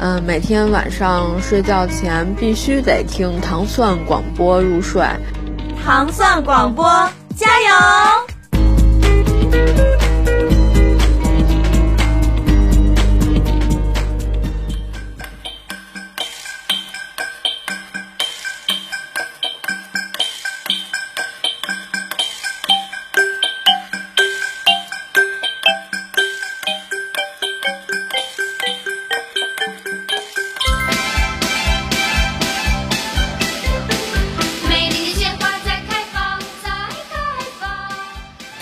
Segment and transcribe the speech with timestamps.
[0.00, 5.02] 嗯，每天晚上睡觉前必须得听糖蒜广播入睡。
[5.84, 6.84] 糖蒜广播，
[7.36, 7.68] 加油！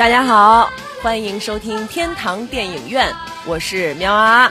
[0.02, 0.68] 大家好，
[1.00, 3.14] 欢迎收听天堂电影院，
[3.46, 4.50] 我是喵啊，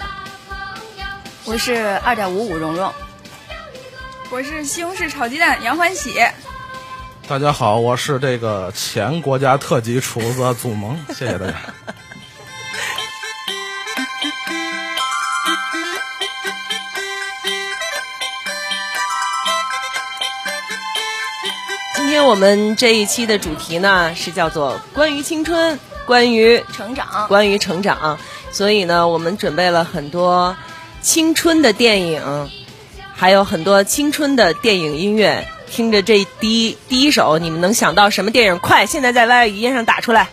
[1.44, 2.90] 我是二点五五蓉蓉，
[4.32, 6.22] 我是西红柿炒鸡蛋杨欢喜。
[7.28, 11.56] 大家好，我是这个前国家特级厨子祖萌，谢谢大家。
[22.22, 28.20] 天我们这一期的主题呢是叫做关于青春，关于成长，关于成长。
[28.52, 30.56] 所以呢，我们准备了很多
[31.02, 32.48] 青春的电影，
[33.16, 35.48] 还有很多青春的电影音乐。
[35.72, 38.60] 听着这第一第一首，你们能想到什么电影？
[38.60, 40.30] 快，现在在 Y 语音上打出来。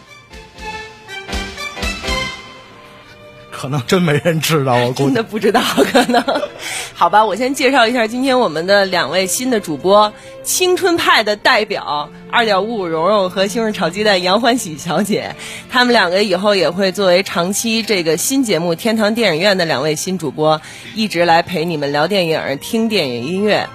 [3.61, 6.23] 可能真没人知道， 我真的不知道，可能。
[6.95, 10.13] 好吧，我先介绍一下今天我们的两位新的主播，
[10.45, 15.35] 青春派的代表二点五五蓉蓉和西红柿炒鸡蛋杨欢喜小姐，
[15.69, 20.63] 他们两个以后也会作为长期这个新节目《天堂电影院》的两位新主播，
[20.95, 23.69] 一直来陪你们聊电影、听电影音乐。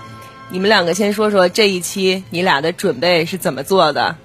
[0.49, 4.16] 你们两个先说说这一期你俩的准备是怎么做的？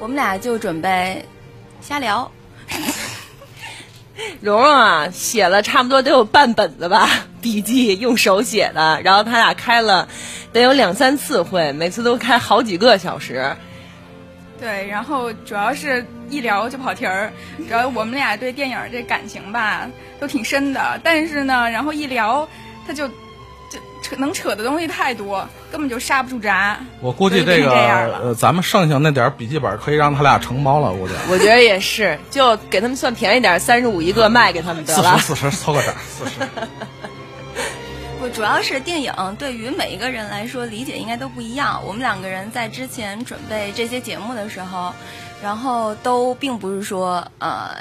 [0.00, 1.24] 我们俩就准备
[1.80, 2.30] 瞎聊。
[4.40, 7.08] 蓉蓉啊，写了差不多得有半本子吧，
[7.40, 9.00] 笔记用手写的。
[9.02, 10.08] 然后他俩开了
[10.52, 13.56] 得有两三次会，每次都开好几个小时。
[14.58, 17.32] 对，然后主要是一聊就跑题儿，
[17.68, 22.48] 主要我们俩对电影这感情吧都挺深的，但是呢，然后一聊
[22.86, 23.08] 他就。
[24.02, 26.78] 扯能扯的东西太多，根本就刹不住闸。
[27.00, 30.92] 我估计这个呃，咱们剩下那点笔记本可以让他俩承包了。
[30.92, 35.18] 估计我觉得也是，就给他们算便宜点，三十五一个卖给他们得了。
[35.18, 36.30] 四十四十凑个整，四十。
[38.18, 41.82] 不， 主要是电影对于每一个人来说理解应该都不一样。
[41.84, 44.94] 我们两个人在之前准备这些节目的时候，
[45.42, 47.76] 然后都并不是说呃。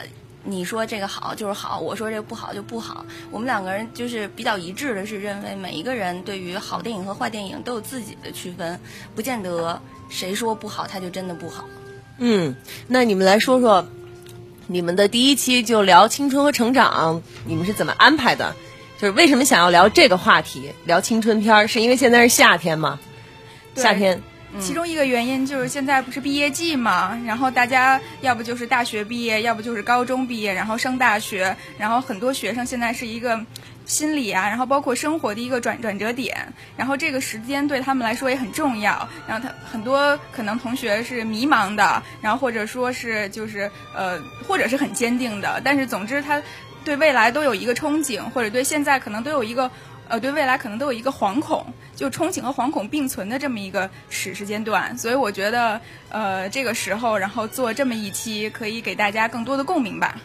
[0.49, 3.05] 你说这个好就是好，我说这个不好就不好。
[3.31, 8.79] 我们两个人就是比较一致的，是认为每一个人对于好电影和坏电影都有自己的区分，
[9.13, 11.65] 不见得谁说不好他就真的不好。
[12.17, 12.55] 嗯，
[12.87, 13.85] 那你们来说说，
[14.67, 18.55] 你们的第一期就聊青春和成长，你们是怎么安排的？
[18.99, 21.67] 就是为什么想要聊这个话题，聊青春片儿？
[21.67, 22.99] 是因为现在是夏天吗？
[23.75, 24.23] 夏天。
[24.59, 33.39] 其中一个原因就是现在不是毕业季嘛，然后大家要不就是大学毕业，要不就是高中毕业，然后升大学，然后很多学生现在是一个
[33.85, 36.35] 心理啊，然后包括生活的一个转转折点，
[36.75, 46.41] 然后这个时间对他们来说也很重要，然后他很多可能同学是迷茫的，然后或者说是就是呃，或者是很坚定的，但是总之他
[46.83, 49.69] 对未来都有一个憧憬，或者对现在可能都有一个。
[50.09, 55.79] 呃，对未来可能都有一个惶恐，就憧憬和惶恐并存的这么一个时时间段，所以我觉得，
[56.09, 60.15] 呃，这个时候然后做这么一期，可以给大家更多的共鸣吧。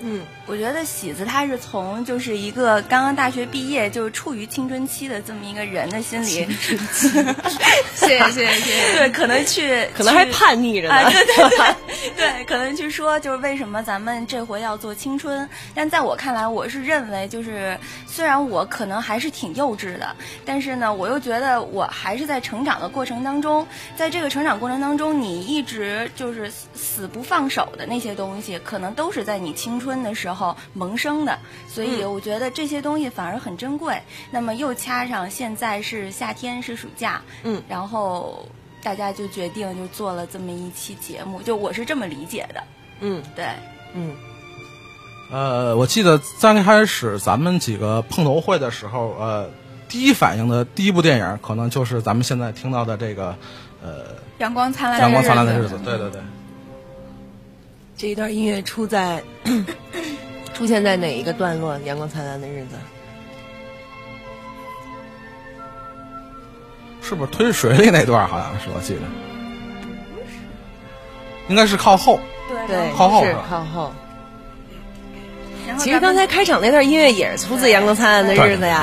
[0.00, 6.46] 嗯，我觉得喜子他是从就是一个刚刚大学毕业，就是处于青春期的这么一个人的心理。
[7.96, 8.92] 谢谢谢谢。
[8.96, 11.10] 对，可能去， 可能还叛逆着呢。
[11.10, 15.48] 对对对，对， 可能去说就是为什么咱们这回要做青春？
[15.74, 20.14] 但在我看来，我是认为就是虽然我可能还是挺幼稚的，
[20.44, 23.66] 但是呢，我又觉得我还是在成长的过程当中，
[23.96, 29.87] 在这个成长过程当中，你一直就是死不放手的那些东西，可能都是在你青春。
[29.88, 34.02] 春的时候萌生的，所以我觉得这些东西反而很珍贵。
[34.30, 38.46] 那么又掐上现在是夏天，是暑假，嗯，然后
[38.82, 42.62] 大家就决定就做了这么一期节目，就我是这么理解的。
[43.00, 43.46] 嗯，对，
[43.94, 44.14] 嗯。
[45.30, 49.48] 呃，我记得刚开始咱们几个碰头会的时候，呃，
[49.88, 53.34] 第一反应的第一部电影，可能就是咱们现在听到的这个，
[53.82, 56.20] 呃，阳光灿烂，阳光灿烂的日子，对对对。
[57.98, 59.20] 这一段音乐出在
[60.54, 61.76] 出现在哪一个段落？
[61.80, 62.76] 阳光灿烂的日子，
[67.02, 68.26] 是不是推水里那段？
[68.28, 69.00] 好像是我记得，
[71.48, 72.20] 应该是靠后，
[72.68, 73.92] 对，靠后是靠后。
[75.76, 78.82] 其实刚才开场那段音乐也是出自《阳光灿烂的日子》呀，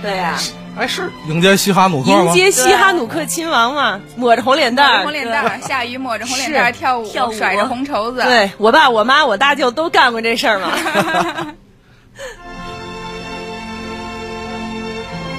[0.00, 0.38] 对对呀。
[0.74, 2.24] 哎，是迎接西哈努克吗？
[2.24, 8.22] 迎接西哈努克亲王嘛，抹着红脸蛋儿，红脸蛋儿，下雨抹着红脸蛋儿跳舞，跳舞甩着红绸子。
[8.22, 10.70] 对我爸、我妈、我大舅都干过这事儿嘛。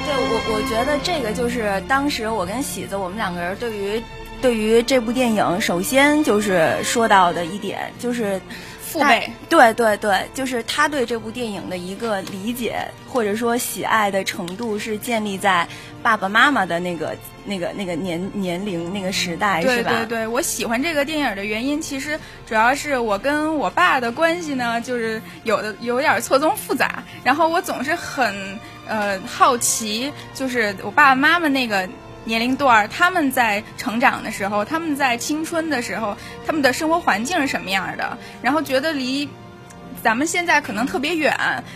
[0.05, 4.03] 对我，我觉得这个就是当时我跟喜子我们两个人对于
[4.39, 8.39] 对于这部电影，首先就是说到的一点就是。
[8.93, 15.67] 父辈，对对对，就是他对这部电影的一个理解或者说喜爱的程度，是建立在
[16.03, 19.89] 爸爸妈妈的那个、那个、那个年年龄、那个时代，是吧？
[19.89, 27.03] 对对对，我喜欢这个电影的原因，其实主要是我跟我爸的关系呢，就是有的有点错综复杂。
[27.23, 31.89] 然后我总是很呃好奇，就是我爸爸妈妈那个。
[32.25, 36.15] 年龄段他们在成长的时候，他们在青春的时候，
[36.45, 38.17] 他们的生活环境是什么样的？
[38.41, 39.27] 然后觉得离
[40.01, 41.35] 咱们现在可能特别远。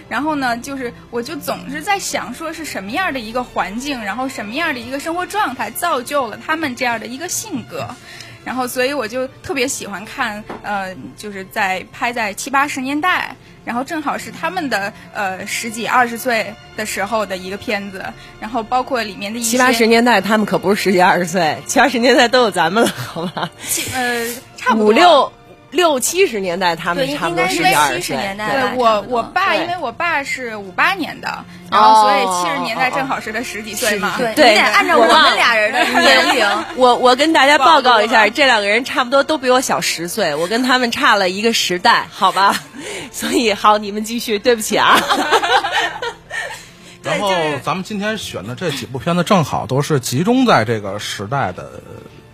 [0.10, 7.88] 然后呢，就是我就总是在想，说是什么样的一个环境，然后什么样的一个生活状态，造就了他们这样的一个性格。
[8.46, 13.36] 然后，所以我就特别喜欢看，呃，就是在拍在七八十年代。
[13.68, 18.02] 然后正好是他们的呃十几二十岁的时候的一个片子，
[18.40, 23.50] 然后包括里面的一些七八十年代，他们可不是十几二十岁，七八十年代都有咱们了， 好吧？
[23.68, 24.26] 七呃，
[24.56, 25.34] 差不多五六
[25.72, 28.16] 六七十年代，他们差不多十几二十岁。
[28.38, 34.14] 对，我我爸因为我爸是五八年的，然后所以七十年代正好是他十几岁嘛。
[34.18, 36.48] 对，你得按照我们俩人的年龄。
[36.78, 42.56] 我我跟大家报告一下，这两个人差不多都比我小十岁，我跟他们差了一个时代，好吧？
[43.18, 44.38] 所以好，你们继续。
[44.38, 44.96] 对不起啊。
[47.02, 47.32] 然后
[47.64, 51.82] 咱们今天选的这几部片子，正好都是集中在这个时代的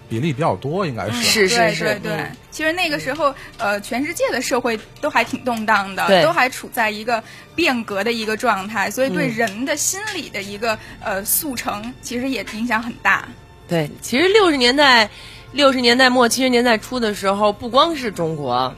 [0.10, 1.24] 比例比较多，应该是。
[1.24, 2.00] 是是是。
[2.04, 7.24] 对，其实那个时候，呃，全世界的社会都还挺动荡的，都还处在一个
[7.56, 13.26] 变革的一个状态，所以对人的心理的一个呃速成，其实也影响很大。
[13.70, 15.10] 对，其实六十年代、
[15.54, 18.76] 六十年代末、七十年代初的时候，不光是中国。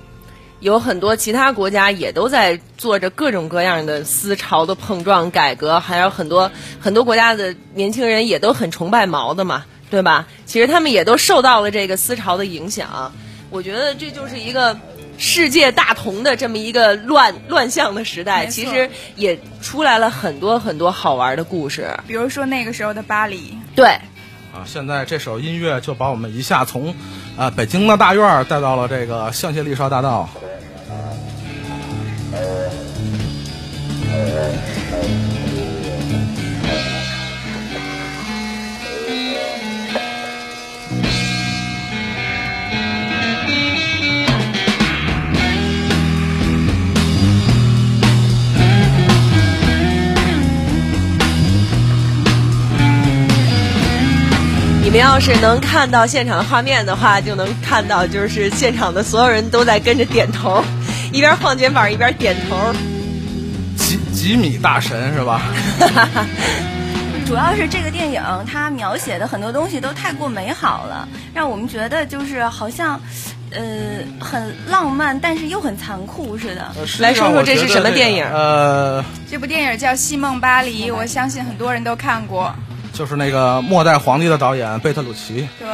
[0.59, 10.27] 有很多其他国家也都在做着各种各样的思潮的碰撞、改革，还有很多很多国家的年轻人也都很崇拜毛的嘛，对吧？
[10.45, 13.13] 其实他们也都受到了这个思潮的影响。
[13.51, 14.77] 我觉得这就是一个
[15.17, 21.89] 世界大同的这么一个乱乱象的时代，其实也出来了很多很多好玩的故事。
[22.07, 23.97] 比如说那个时候的巴黎，对。
[24.55, 26.95] 啊，现在这首音乐就把我们一下从，
[27.35, 30.29] 呃，北京的大院带到了这个香榭丽舍大道。
[54.95, 60.63] 你们要是能看到现场的画面的话，就能看到，就是现场的所有人都在跟着点头。
[61.11, 62.73] 一边晃肩膀一边点头，
[63.75, 65.41] 几几米大神是吧？
[67.27, 72.97] 主要是这个电影它描写的很多东西都太过美好了，让我们觉得就是好像，
[73.51, 73.61] 呃，
[74.21, 76.71] 很浪漫，但是又很残酷似的。
[76.99, 78.23] 来说说这是什么电影？
[78.23, 82.55] 呃，这部电影叫《戏梦巴黎》，我相信很多人都看过。
[82.95, 85.47] 就是那个《末代皇帝》的导演贝特鲁奇。
[85.59, 85.67] 对，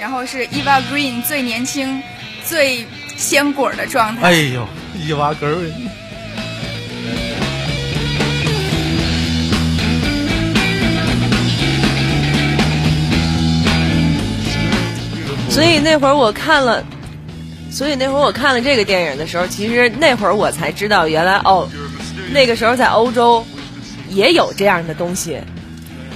[0.00, 2.02] 然后是 Eva Green 最年轻、
[2.46, 2.86] 最。
[3.20, 4.28] 鲜果的状态。
[4.28, 4.66] 哎呦，
[4.98, 5.56] 伊娃根儿。
[15.50, 16.82] 所以那会儿我看了，
[17.70, 21.68] 所以那会儿我看了这个电影的时候，其实那会儿我才知道，原来哦，
[22.32, 23.44] 那个时候在欧洲
[24.08, 25.38] 也有这样的东西，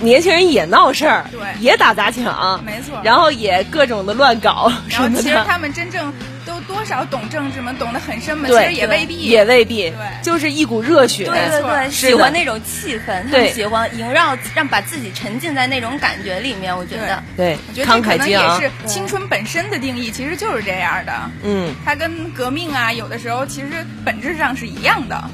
[0.00, 6.12] 年轻人也闹事儿，对，也打砸抢，没错，然后也各种的乱搞，然后其实他们真正。
[6.46, 7.74] 都多少懂政治嘛？
[7.78, 8.46] 懂得很深嘛？
[8.46, 16.76] 其，实也未必，也未必，对，就是一股热血，对对对，喜欢那种气氛，他对们喜欢萦绕，让把自己沉浸在那种感觉里面。
[16.76, 21.12] 我觉得，对我觉，得这可能也是青春本身的定义，其实就是这样的。
[21.44, 23.68] 嗯，它跟革命啊，有的时候其实
[24.04, 25.24] 本质上是一样的。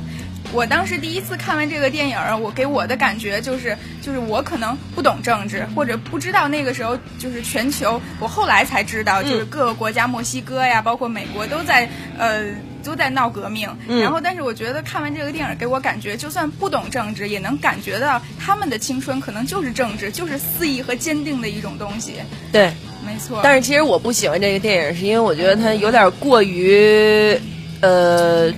[0.52, 11.88] 我当时第一次看完这个电影，我给我的感觉就是，就是我可能不懂政治，或者不知道那个时候就是全球，我后来才知道，就是各个国家，墨西哥呀，包括美国都在
[12.19, 12.45] 呃
[12.83, 13.69] 都在闹革命。
[13.87, 22.14] 嗯然后，但是我觉得看完这个电影，给我感觉，就算不懂政治，也能感觉到他们的青春可能就是政治，就是肆意和坚定的一种东西。
[22.50, 22.73] 对。
[23.02, 27.35] 没错，但是其实我不喜欢这个电影，是因为我觉得它有点过于，
[27.80, 28.52] 呃，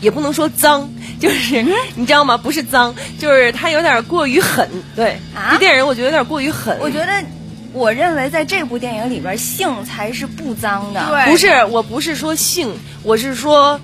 [0.00, 0.88] 也不能说脏，
[1.20, 1.62] 就是
[1.94, 2.36] 你知道吗？
[2.36, 4.68] 不是脏，就是他有点过于狠。
[4.94, 6.76] 对，啊这电影我觉得有点过于狠。
[6.80, 7.24] 我觉得，
[7.72, 11.04] 我认为在这部电影里边，性才是不脏的。
[11.06, 13.80] 对不是，我不是说性，我是说，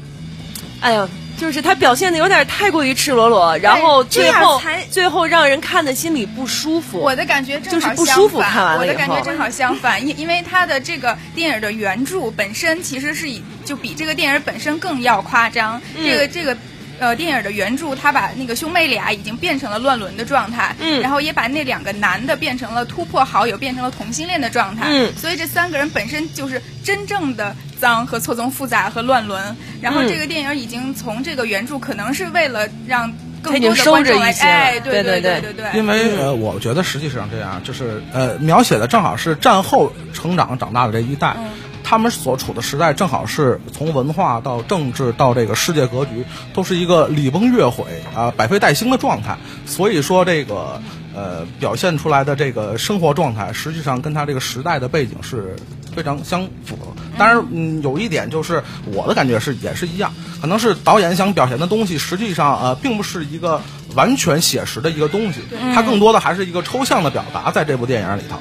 [0.81, 1.09] 哎呀。
[1.37, 6.99] 就是他表现的有点太过于赤裸裸，然后最后才最后让人看的心里不舒服。
[6.99, 15.81] 我的感觉正就是不舒服反看完了我的感觉正好相反，因因为他的这个电影的原著本身其实是以就比这个电影本身更要夸张。
[15.97, 16.57] 嗯这个这个。
[16.99, 25.13] 呃，电影的原著，他把那个兄妹俩已经变成了乱伦的状态，嗯然后也把那两个男的变成了突破好友，变成了同性恋的状态，嗯。
[25.17, 29.57] 所以这三个人本身就是真正的脏和错综复杂和乱伦。
[29.81, 41.37] 然后嗯这个电影已经从这个原著，可能是为了让他更多的已经收着观众来，一些了哎，对对对对对，因为呃，我觉得实际上这样，就是呃，描写的正好是战后成长长大的这一代，
[41.85, 46.25] 他们所处的时代正好是从文化到政治到这个世界格局，
[46.55, 47.85] 都是一个礼崩乐毁
[48.17, 49.37] 啊、百废待兴的状态。
[49.67, 50.81] 所以说这个
[51.15, 55.55] 呃表现出来的这个生活状态，实际上跟他这个时代的背景是
[55.95, 56.87] 非常相符合。
[57.17, 63.61] 当然，嗯，有一点就是我的感觉是也是一样，可能是导演想表现的东西，实际上呃并不是一个
[63.95, 65.41] 完全写实的一个东西，
[65.75, 68.37] 它更多的还是一个抽象的表达，在这部电影里头。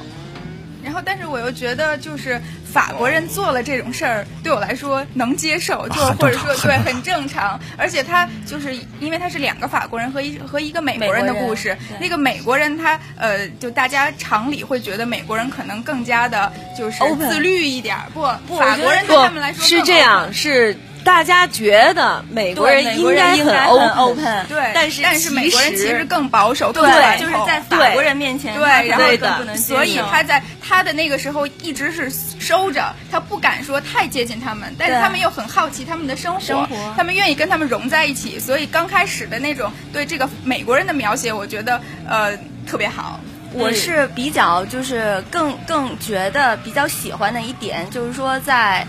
[0.82, 2.40] 然后，但是我又觉得，就是
[2.74, 7.58] 法国人做了这种事儿，对我来说能接受，就很或者说对很正常。
[7.78, 16.98] 而且他就是因为他是两个法国人和一和一个美国人的故事，那个美国人他呃，就大家常理会觉得美国人可能更加的就是
[17.30, 29.28] 自律一点儿，不，不法国人对他们来说更是这样，是大家觉得美国人应该该很 open 对，但是但是美国人其实更保守，更对，就是在法国人面前，对，然后对的。
[29.28, 29.74] 更不能接受。
[29.74, 42.34] 所以他在他的那个时候一直是收着，他不敢说太接近他们，但是他们又很好奇他们的生活他们愿意跟他们融在一起，所以刚开始的那种对这个美国人的描写，我觉得呃
[42.66, 43.20] 特别好。
[43.52, 48.86] 我是比较就是更更觉得比较喜欢的一点，就是说在。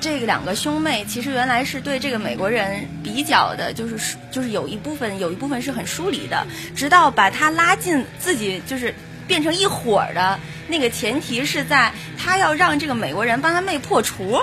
[0.00, 8.94] 这个两个兄妹其实原来是对这个美国人比较的，就是就是有一部分有一部分是很疏离的，直到把他拉进自己就是
[9.26, 10.38] 变成一伙儿的
[10.68, 14.40] 那个前提是在他要让这个美国人帮他妹破除，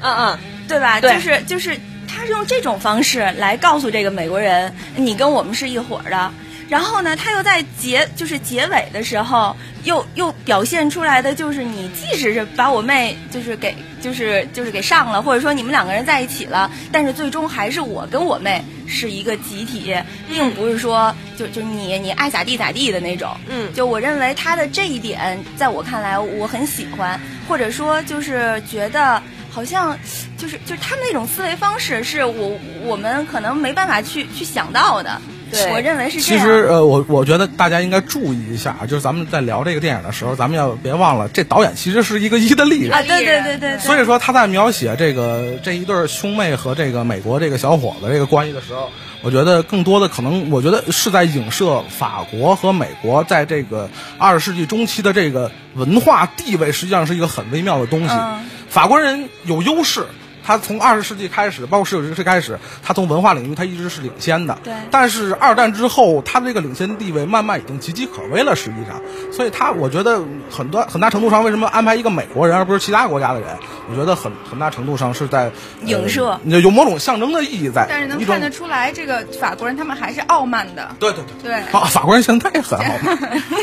[0.00, 1.00] 嗯嗯，对吧？
[1.00, 6.32] 对就是就是他是用这种方式来告诉这个美国人，你跟我们是一伙儿的。
[6.68, 19.94] 然后呢，他又在结就是结尾的时候，又又表现出来的就是你即使是把我妹就是给就是就是给上了，或者说你们两个人在一起了，但是最终还是我跟我妹是一个集体，
[20.28, 23.30] 并不是说就就你你爱咋地咋地的那种。
[23.48, 29.22] 嗯就我认为他的这一点，在我看来我很喜欢，或者说就是觉得。
[29.50, 29.98] 好像
[30.36, 35.20] 就是就是他们那种思维方式是我我们可能没办法去去想到的，
[35.50, 36.38] 对我认为是这其。
[36.38, 42.92] 实呃，我我觉得大家应该注意一下，就是咱们在聊这个电影的时候，咱们要别忘了，这导演其实是一个意大利人。
[42.92, 48.90] 啊，对对对对对，所以说他在描写这个这一对兄妹和这个美国这个小伙子这个关系的时候，
[49.22, 53.88] 我觉得更多的可能，我觉得是在影射法国和美国在这个
[54.18, 58.14] 二十世纪中期的这个文化地位，实际上是一个很微妙的东西。
[58.14, 60.04] 嗯法国人有优势。
[60.48, 64.58] 他从二十世纪开始，包括十九世纪开始，他从文化领域他一直是领先的。
[64.64, 68.56] 对但是二战之后，他的这个领先地位慢慢已经岌岌可危了。
[68.56, 68.98] 实际上，
[69.30, 73.50] 所以他我觉得很多很大程度上，为什么安排一个美国人而不是其他国家的人？
[73.90, 75.50] 我觉得很很大程度上是在
[75.84, 77.86] 影射呃有某种象征的意义在。
[77.86, 80.96] 但是能看得出来，这个法国人他们还是傲慢的。
[80.98, 81.52] 对对对。
[81.52, 83.18] 对，啊，法国人现在也很好嘛。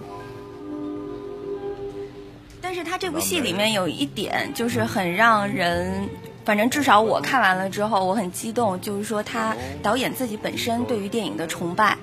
[2.74, 6.08] 但是他这部戏里面有一点就是很让人
[6.44, 11.96] 反正至少我看完了之后，我很激动，就是说他导演自己本身对于电影的崇拜。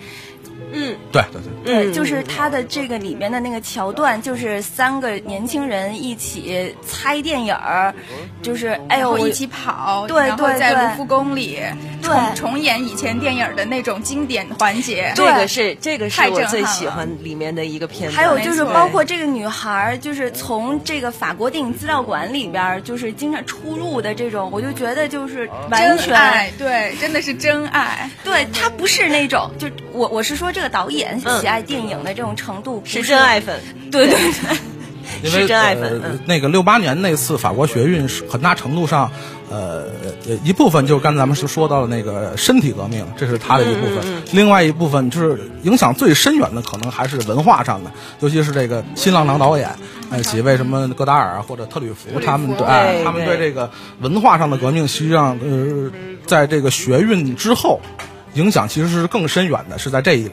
[0.73, 7.93] 嗯，对对对，对，就是他的这个里面的那个桥段，就是三个年轻人一起猜电影儿，
[8.41, 11.59] 就是哎呦一起跑，对对，在卢浮宫里
[12.01, 15.11] 重重演以前电影的那种经典环节。
[15.15, 18.15] 这个是这个是我最喜欢里面的一个片段。
[18.15, 28.09] 还有就是包括这个女孩，就是从这个法国电影资料馆里边，就是经常出入的这种，我就觉得就是完全对，真的是真爱。
[28.23, 30.61] 对她不是那种，就我我是说这。
[30.61, 34.57] 这个导演喜爱电影的这种程度是真爱粉，对对对，
[35.23, 35.99] 因为 真爱粉。
[36.27, 39.11] 那个六八年那次法国学运，很大程度上，
[39.49, 39.85] 呃，
[40.43, 44.03] 一部分就是刚才咱们是说到的那个身体革命，这是他的一部分；
[44.33, 49.67] 另外一部分就是影响最深远的，可能还是文化上的，尤其是这个新浪潮导演，
[50.11, 53.35] 呃，几位什么戈达尔或者特吕弗，他们对，他们对。
[53.39, 55.91] 这个文化上的革命，实际上呃，
[56.27, 57.81] 在这个学运之后，
[58.33, 60.31] 影响其实是更深远的，是在这一个。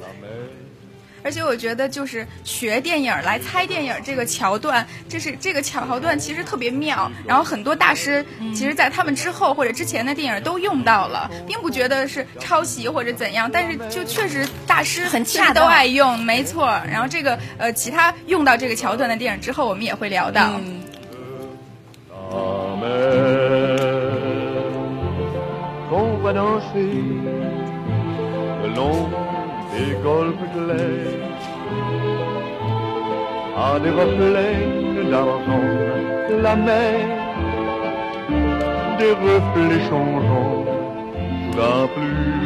[1.25, 7.11] 而且我觉得，就是学电影来猜电影这个桥段，这是这个桥段其实特别妙。
[7.27, 8.25] 然后很多大师，
[8.55, 13.51] 其实在他们之后或者之前的电影都用到了，并不觉得是抄袭或者怎样。
[13.53, 16.67] 但是就确实大师很恰都爱用，没错。
[16.91, 20.59] 然后这个呃，其他用到这个桥段的电影之后，我们也会聊到。
[29.73, 30.35] Des golfes
[33.57, 35.69] à des reflets d'argent
[36.43, 37.19] la mer
[38.99, 40.65] des reflets changeants
[41.59, 42.39] la pluie.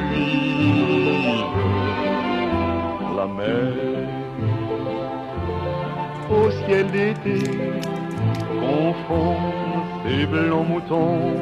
[3.17, 3.73] La mer
[6.31, 7.41] au ciel d'été
[8.61, 9.37] confond
[10.03, 11.35] ses blancs moutons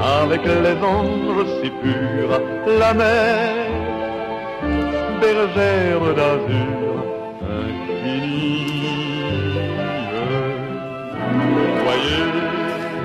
[0.00, 3.66] avec les anges si purs, la mer,
[5.20, 7.04] bergère d'azur
[7.44, 8.88] infinie.
[11.84, 12.30] Voyez.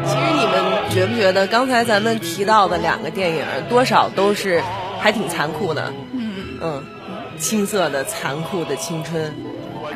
[0.05, 0.55] 其实你们
[0.89, 4.61] 觉不觉得，刚才咱们提到的两个电影，多少都是
[4.99, 5.91] 还挺残酷的。
[6.13, 6.81] 嗯嗯，
[7.37, 9.33] 青涩的、残酷的青春。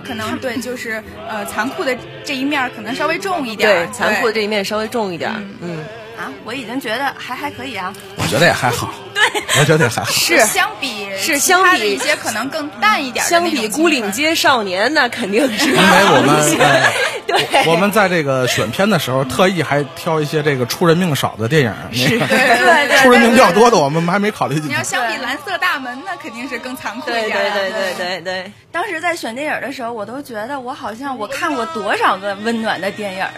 [0.04, 3.70] 可能对，就是呃，残酷的这一面可能稍微重一点。
[3.70, 5.32] 对，残酷的这一面稍微重一点。
[5.62, 5.78] 嗯。
[6.20, 7.94] 啊，我已经觉得还还可以啊。
[8.18, 8.94] 我觉得也还好。
[9.14, 9.24] 对，
[9.60, 10.12] 我觉得也还好。
[10.12, 13.30] 是相比是相比一些可能更淡一点的。
[13.30, 15.70] 相比《孤岭街少年》，那肯定是。
[15.70, 16.84] 因为我们
[17.26, 21.74] 对，我们在这个选片的时候，特意还挑一些这个出人命少的电影。
[21.94, 22.98] 是，对 对。
[22.98, 24.70] 出人命比较多的，我们还没考虑进去。
[24.70, 27.30] 你要相比《蓝色大门》，那肯定是更残酷一点。
[27.30, 28.52] 对对对对对。
[28.74, 33.32] 当时在选电影的时候，我都觉得我好像我看过多少个温暖的电影啊。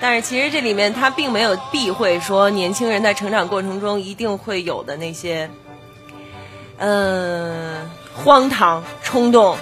[0.00, 5.50] 但是其实这里面他并没有避讳说年轻人在成长过程中一定会有的那些，
[6.78, 9.56] 嗯，荒唐、冲动，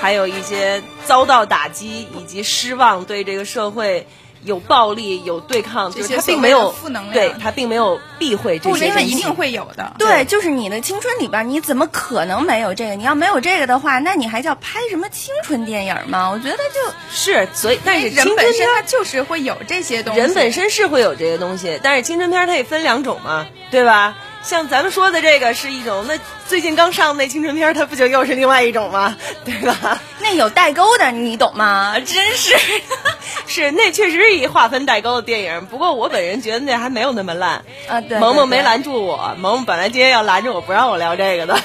[0.00, 4.06] 还有一些遭到打击以及失望，对这个社会。
[4.44, 9.94] 有暴力，有对抗，就是他并没有负能量，对他并没有避讳这些，因为一定会有的。
[9.98, 12.96] 对，就是你的青春里边，你怎么可能没有这个？
[12.96, 16.30] 你要没有这个的话，那你还叫拍什么青春电影吗？
[16.30, 24.16] 我觉得就是，所以但是人本身它就是会有这些东西，人本身是会有这些东西，但是青春片它也分两种嘛，对吧？
[24.42, 29.16] 像咱们说的这个是一种，那最近刚上那青春片，它不就又是另外一种吗？
[29.44, 30.00] 对吧？
[30.18, 31.94] 那有代沟的，你懂吗？
[32.04, 32.54] 真是，
[33.46, 35.66] 是那确实是一划分代沟的电影。
[35.66, 38.00] 不过我本人觉得那还没有那么烂啊。
[38.00, 41.58] 对，萌萌没拦住我，萌萌本来今天要拦着我不让我聊这个的。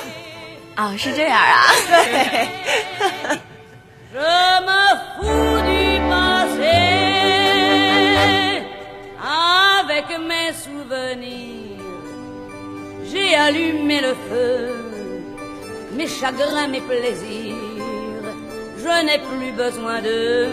[0.75, 1.63] 啊，是这样啊。
[1.87, 2.47] 对。
[13.15, 14.75] J'ai allumé le feu,
[15.93, 17.55] mes chagrins, mes plaisirs,
[18.77, 20.47] je n'ai plus besoin de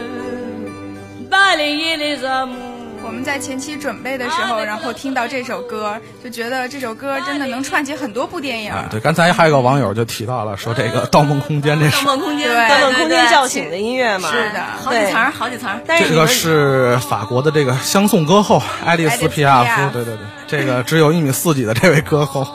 [1.29, 2.62] balayer les amours.
[3.05, 8.73] 我们在前期准备的时候，然后听到这首歌，就觉得这首歌真的能串起很多部电影。
[8.91, 14.31] 对，刚才还有个网友就提到了，说这个《盗梦空间》这是《盗梦空间》对，《盗梦空间》叫醒的音乐嘛？
[14.31, 15.81] 是的，好几层，好几层。
[15.87, 22.47] 这个是法国的这个相送歌后爱丽丝皮亚夫，对对对，这个只有一米四几的这位歌后。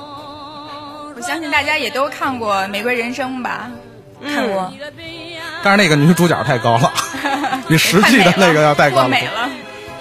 [1.15, 3.69] 我相信大家也都看过《玫瑰人生》吧？
[4.25, 4.71] 看过。
[5.63, 6.93] 但是那个女主角太高了，
[7.67, 9.09] 比实际的那个要太高了。
[9.09, 9.49] 美了。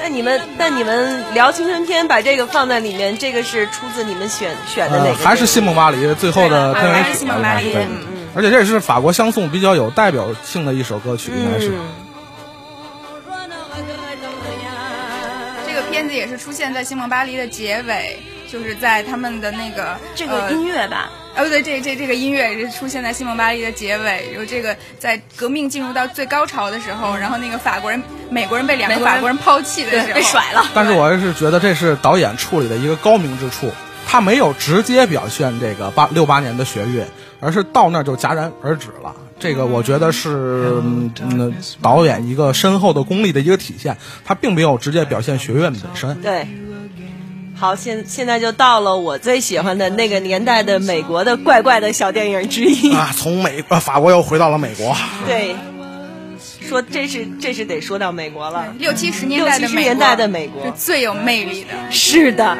[0.07, 5.17] 那你们，那你们聊青春片，把这个放在里面，这个是出自你们选选的哪个？
[5.17, 7.27] 还是西蒙巴黎最后的片尾曲？
[7.73, 7.89] 对，
[8.33, 11.73] 而且这也是法国相送比较有代表性的一首歌曲，应该是。
[15.67, 21.11] 这个片子也是出现在《星梦巴黎》的结尾，就是在他们的那个这个音乐吧。
[21.37, 30.65] 哦，对，这这这个音乐也是出现在《西蒙巴利》的结尾，有这个在革命进入到最高潮的时候，然后那个法国人、美国人被两个法国人抛弃的时候，被甩了。
[30.73, 33.71] 但是我是觉得这是导演处理的一个高明之处，
[34.07, 37.05] 他没有直接表现这个八六八年的学运，
[37.39, 39.15] 而是到那儿就戛然而止了。
[39.39, 41.13] 这个我觉得是嗯
[41.83, 46.15] 导演一个深厚的功力的一个体现，他并没有直接表现学院本身。
[46.23, 46.49] 对。
[47.59, 53.11] 好，现现在就到了我最喜欢的那个年代的美国的怪怪的小电影之一啊！
[53.17, 54.95] 从美呃法国又回到了美国。
[55.27, 55.57] 对，
[56.61, 61.69] 说这是这是得说到美国了，六七十年代的年代的美国是最有魅力的。
[61.91, 62.57] 是的。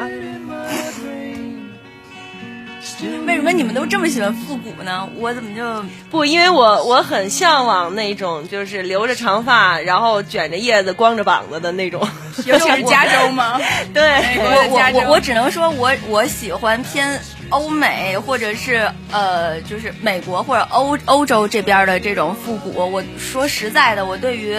[3.27, 5.07] 为什么你们都这么喜欢复古呢？
[5.15, 6.25] 我怎么就不？
[6.25, 12.07] 因为我我很向往那种就是留着长发，然后卷着叶子、光着膀子的那种。
[12.45, 13.59] 尤其是加州吗？
[13.93, 14.03] 对，
[14.39, 22.71] 我我我我只能说我我喜欢偏欧美或者是呃，就是美国或者欧欧洲这边的这种复古。
[22.91, 24.57] 我说实在的，我对于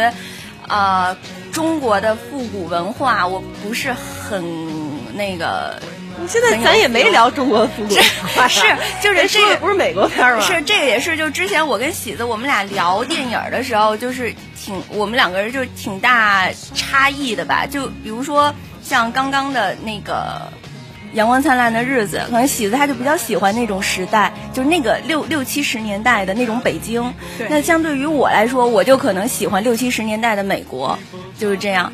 [0.68, 1.16] 啊
[1.50, 4.44] 中国的复古文化，我不是很
[5.16, 5.80] 那个。
[6.26, 7.94] 现在咱也没聊中国复古，
[8.48, 8.62] 是
[9.00, 10.40] 就是这个不是美国片吗？
[10.40, 17.66] 是这个也是，就之前我跟喜子我们俩聊电影的时候，就是挺我们两个人就挺大差异的吧。
[17.66, 20.50] 就比如说像刚刚的那个
[21.16, 27.14] 《阳光灿烂的日子》，可能喜子他就比较喜欢那种时代，就是那个六六七十年代的那种北京。
[27.48, 30.98] 那相对于我来说，我就可能喜欢六七十年代的美国，
[31.38, 31.92] 就是这样。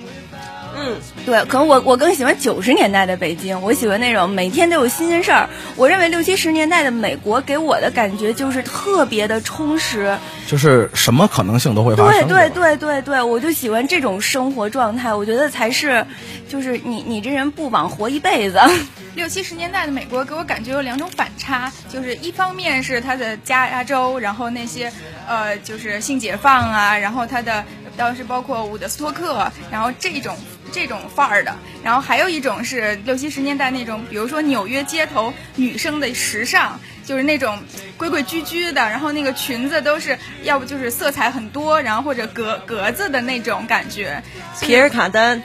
[0.76, 5.48] 嗯，对，可能我我更喜欢九十年代的北京，我喜欢那种每天都有新鲜事儿。
[5.76, 12.26] 我认为六七十年代的美国给我的感觉就是特别的充实，就是什么可能性都会发生。
[12.28, 16.04] 对对对对对，我就喜欢这种生活状态，我觉得才是，
[16.48, 18.60] 就是你你这人不枉活一辈子。
[19.14, 24.92] 六七十年代的美国给我感觉有两种反差，就是一方面是他的加州，然后那些
[25.28, 27.64] 呃就是性解放啊，然后他的
[27.96, 30.37] 当时包括伍德斯托克，然后这种。
[30.74, 37.56] 这种范儿的，然后还有一种是六七十年代那种，比如说纽约街头女生的时尚，就是那种
[37.96, 44.20] 规规矩矩的，然后那个裙子都是要不就是色彩很多，然后或者格格子的那种感觉。
[44.60, 45.40] 皮尔卡丹，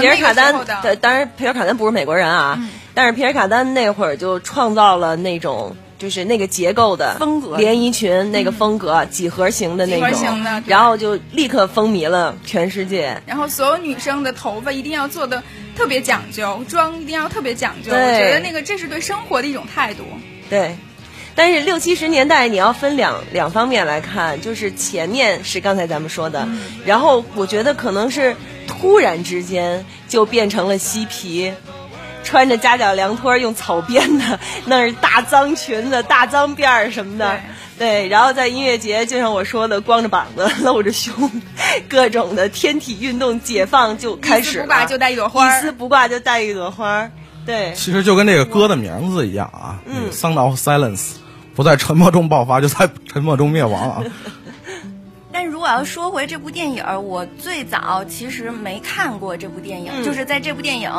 [0.00, 2.58] 皮尔卡丹，对，当然皮尔卡丹不是美国人啊，
[2.94, 5.76] 但是皮尔卡丹那会儿就创造了那种。
[6.02, 13.16] 就是那个结构的风格，连衣裙那个风格，几何型的那种，然后就立刻风靡了全世界。
[13.24, 15.40] 然后所有女生的头发一定要做的
[15.76, 17.92] 特别讲究，妆一定要特别讲究。
[17.92, 20.02] 我觉得那个这是对生活的一种态度。
[20.50, 20.76] 对，
[21.36, 26.48] 但是六七十年代你要分两两方面来看，就是前面是刚才咱们说的，
[26.84, 28.34] 然后我觉得可能是
[28.66, 31.52] 突然之间就变成了嬉皮。
[32.22, 37.40] 穿着夹脚凉拖，用草编的，那是大脏裙子、大脏辫儿什么的，
[37.78, 38.08] 对。
[38.08, 41.30] 然后在音乐节，就像我说的，光着膀子、露着胸，
[41.88, 44.64] 各种的天体运动解放就开始了。
[44.64, 47.10] 一丝不挂就带一朵花，一丝不挂就带一朵花，
[47.44, 47.72] 对。
[47.74, 51.14] 其实就跟这个歌的名字一样啊，嗯，Sound of Silence，
[51.54, 54.02] 不在沉默中爆发，就在沉默中灭亡啊。
[55.62, 60.90] 但如果要说回这部电影，我最早其实没看过这部电影，就是在这部电影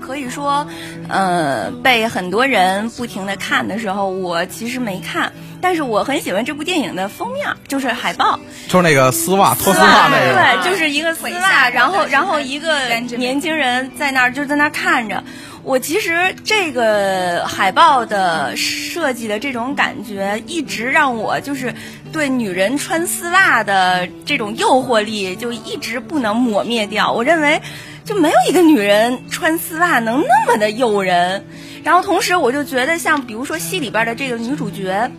[0.00, 0.66] 可以说，
[1.08, 5.32] 呃，被很多人不停的看的时候，我其实没看。
[5.60, 15.22] 但是我很喜欢这部电影的封面，就是海报，就是那个丝袜脱丝袜那个，对，就是一个丝袜，然后然后一个年轻人在那儿就在那儿看着。
[15.64, 21.74] 我其实这个海报的设计的这种感觉，一直让我就是
[22.08, 27.12] 对女人穿丝袜的这种诱惑力就一直不能抹灭掉。
[27.12, 27.62] 我认为，
[28.04, 31.46] 就没有一个女人穿丝袜能那么的诱人。
[31.84, 35.10] 然后同时，我就觉得像比如说戏里边的这个女主角。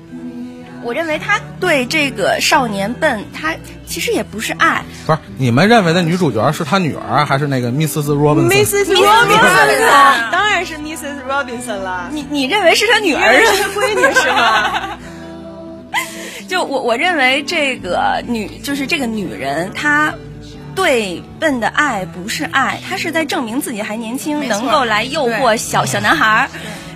[0.81, 3.53] 我认为她对这个少年笨，她
[3.85, 4.81] 其实也不是爱。
[5.05, 8.05] 不是你们认为的女主角是她女儿，还是那个 Mrs.
[8.13, 8.85] Robinson？Mrs.
[8.85, 11.17] Robinson，当然是 Mrs.
[11.29, 12.09] Robinson 了。
[12.13, 14.97] 你你认为是她女儿，是他闺女是吗？
[16.47, 20.13] 就我我认为这个女就是这个女人，她
[20.75, 26.49] 对笨的爱不是爱，她是在证明自己还年轻，能够来诱惑小小男孩。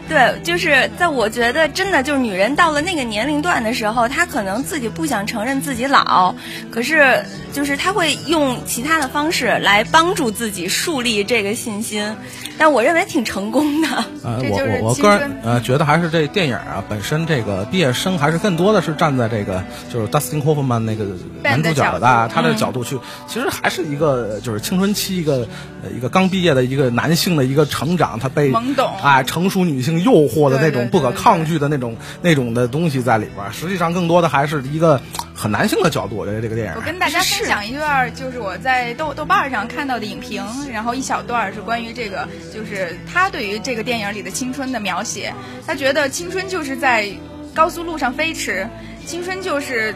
[0.10, 6.36] 对，就是在我觉得真的就是女人到了那个年龄段的时候，她可能自己不想承认自己老，
[6.72, 12.16] 可是就是她会用其他的方式来帮助自己树立这个信心，
[12.58, 13.88] 但我认为挺成功的。
[14.24, 21.06] 呃，我我我个人呃觉得还是这电影啊本身这个毕业生还是更多的是站在这个就是 Dustin Hoffman 那个
[21.42, 25.48] 男主角的他的角度去，其实还是一个就是青春期一个
[25.84, 35.00] 呃一个刚毕业的一个男性的一个成长，他被懵懂啊成熟女性诱惑的那种不可抗拒的那种那种的东西在里边，实际上更多的还是一个
[35.36, 36.16] 很男性的角度。
[36.16, 45.34] 我觉得这个电影，我跟大家分享一段，就是我在豆豆瓣上看到的影评，然后一小段是关于这个，就是他对于这个电影里的青春的描写。
[45.68, 47.08] 他觉得青春就是在
[47.54, 48.68] 高速路上飞驰，
[49.06, 49.94] 青春就是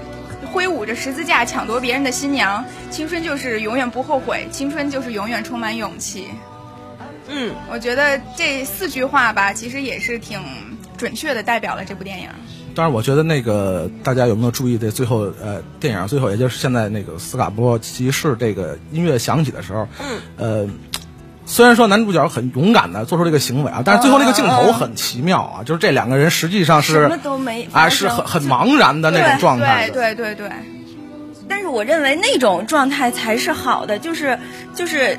[0.51, 6.27] 挥舞着十字架抢夺别人的新娘，青春就是永远不后悔，青春就是永远充满勇气。
[7.29, 10.39] 嗯，我觉得这四句话吧，其实也是挺
[10.97, 12.29] 准确的代表了这部电影。
[12.73, 20.69] 当然，我觉得那个大家有没有注意这最后呃电影最后，也就是现在那个斯卡波骑士这个音乐响起的时候，嗯，呃，
[21.45, 29.89] 虽然说男主角很勇敢的做出这个行为啊，但是最后那个镜头很奇妙啊，就是这两个人实际上是什么都没啊，是很很茫然的那种状态。
[29.89, 30.51] 对对对对。
[31.49, 34.37] 但是我认为那种状态才是好的，就是
[34.75, 35.17] 就是。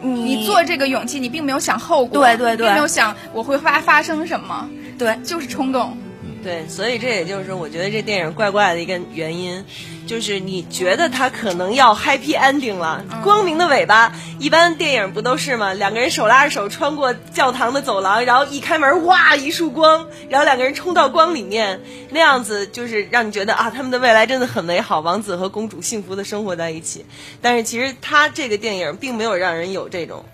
[0.00, 5.96] 你你做这个勇气，你并没有想后果，对对对，并没有想我会发发生什么，对，就是冲动。
[6.42, 9.64] 对，所以这也就是我觉得这电影怪怪的一个原因，
[10.06, 14.12] 就是你觉得他可能要 happy ending 了，光明的尾巴。
[14.38, 15.74] 一般电影不都是吗？
[15.74, 27.04] 两个人手拉着手穿过教堂的走廊，然后一开门，哇，一束光，然后两个人冲到光里面，那样子就是让你觉得啊，他们的未来真的很美好，王子和公主幸福的生活在一起。
[27.42, 30.24] 但是其实他这个电影并没有让人有这种。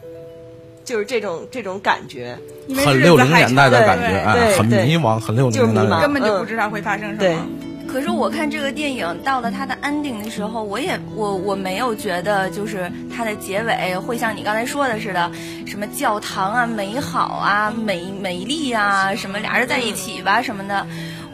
[0.85, 2.38] 就是这种这种感觉，
[2.85, 7.47] 很六零年代的感觉，哎，很迷茫，很六零年代，根本就不知道会发生什么。
[7.87, 15.31] 可是我看这个电影到了它的 ending 的时候，我也我我没有觉得就是它的结尾会像你刚才说的似的，
[15.66, 20.85] 什么教堂啊、美好啊、美美丽啊，什么俩人在一起吧什么的。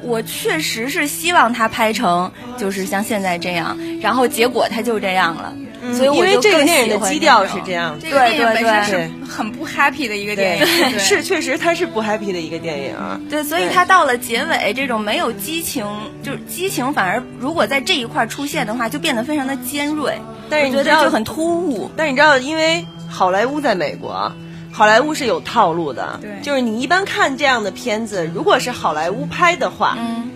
[0.02, 5.54] 我确实是希望它拍成就是像现在这样，然后结果它就这样了。
[5.94, 12.94] 所以因为这个电影的基调是这样，这个电影本身是很不 happy 的一个电影，是确实它是不 happy 的一个电影。
[13.30, 15.86] 对，所以它到了结尾，这种没有激情，
[16.22, 20.20] 就是激情反而如果在这一块出现的话，就变得非常的尖锐。
[20.50, 21.90] 但是你觉得就很突兀。
[21.96, 24.32] 但是你知道，因为好莱坞在美国，
[24.70, 30.30] 好莱坞是有套路的，对，就是你一般看这样的片子，如果是好莱坞拍的话，嗯。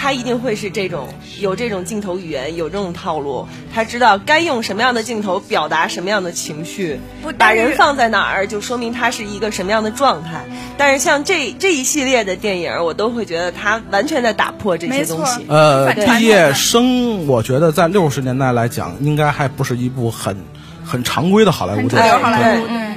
[0.00, 1.08] 他一定会是这种
[1.40, 3.48] 有这种镜头语言，有这种套路。
[3.74, 7.00] 他知道该用什么样的镜头表达什么样的情绪，
[7.36, 10.44] 把人放在哪儿，就说明他是一个什么样的状态。
[10.76, 15.44] 但是像这这一系列的电影，我都会觉得他完全在打破这些东西。
[15.48, 20.36] 呃，毕业生，我觉得在六十年代来讲，应该还不是一部很
[20.84, 22.22] 很常规的好莱坞电影。
[22.22, 22.94] 好莱坞，嗯。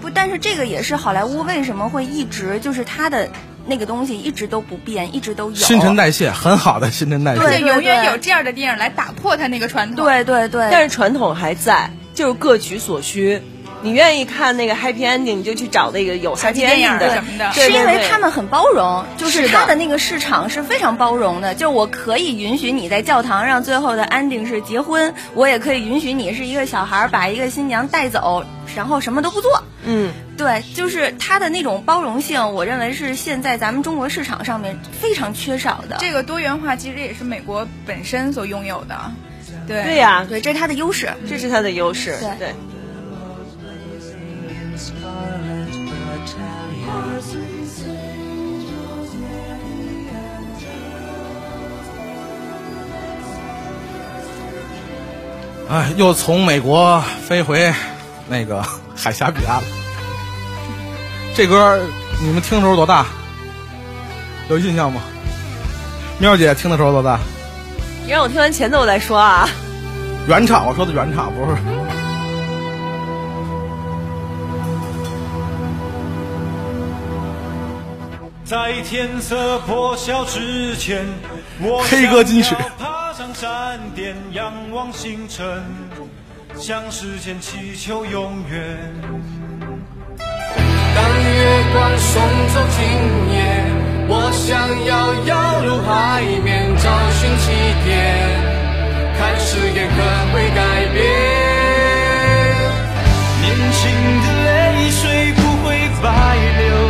[0.00, 3.28] 不，但是这个也是好莱坞为什么会一直就是它的。
[3.68, 7.40] 那个东西一直都不变，一直都有新陈代谢，很好的新陈代谢。
[7.40, 10.04] 对，永远有这样的电影来打破它那个传统。
[10.04, 13.42] 对对对，但是传统还在，就是各取所需。
[13.82, 17.52] 你愿意看那个 happy ending，你就去找那个有 happy ending 的什么的。
[17.52, 21.54] 是因为他们很包容，就是他的那个市场是非常包容的。
[21.54, 29.62] 就我可以允许你在教堂上最后的 ending 是结婚，我也可以允许你是一个小孩把一个新娘带走，然后什么都不做。
[29.84, 35.96] 嗯，对，就是他的那种包容性，我认为是现在咱们中国市场上面非常缺少的。
[36.00, 38.96] 这个多元化其实也是美国本身所拥有的。
[39.66, 42.18] 对对呀，对，这是它的优势，这是它的优势。
[42.38, 42.54] 对。
[55.68, 57.72] 哎，又从美国飞回
[58.28, 58.64] 那个
[58.96, 59.68] 海峡彼岸了。
[61.34, 61.78] 这歌
[62.20, 63.06] 你们听的时候多大？
[64.48, 65.02] 有印象吗？
[66.18, 67.18] 喵姐听的时候多大？
[68.06, 69.46] 你让我听完前奏再说啊。
[70.26, 71.58] 原唱，我说的原唱不是。
[78.44, 81.04] 在天色破晓之前，
[81.60, 82.56] 我黑歌金曲。
[83.18, 85.44] 上闪电，仰望星辰，
[86.54, 88.78] 向时间祈求永远。
[90.94, 92.22] 当月光送
[92.54, 92.78] 走今
[93.34, 93.42] 夜，
[94.06, 95.34] 我想要游
[95.66, 97.50] 入海面，找寻起
[97.84, 97.90] 点，
[99.18, 99.96] 看誓言可
[100.32, 101.02] 会改变。
[103.42, 103.90] 年轻
[104.22, 104.46] 的泪
[104.92, 105.66] 水不会
[106.00, 106.06] 白
[106.60, 106.87] 流。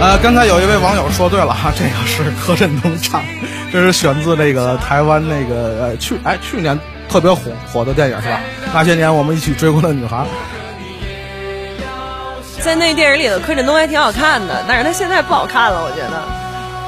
[0.00, 3.22] 呃，刚才有一位网友说对了哈， 这个是柯震东唱，
[3.72, 8.40] 这是选自那个台湾那个呃去哎去年特别火火的电影是吧？
[8.72, 10.24] 那些年我们一起追过的女孩。
[12.60, 16.22] 在那电影里的柯震东还挺好看的，但是他现在不好看了，我觉得，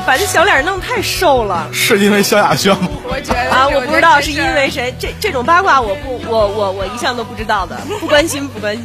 [0.06, 1.68] 把这小脸弄太瘦了。
[1.72, 2.88] 是因为萧亚轩吗？
[3.04, 4.94] 我觉得啊，我不知道是因为谁。
[4.98, 8.84] 这这种八卦我不我我我一向都不知道的，不关心不关心。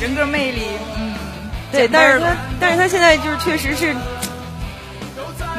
[0.00, 0.62] 人格魅力，
[0.98, 1.09] 嗯，
[1.72, 3.94] 对，但是他但是他现在就是确实是，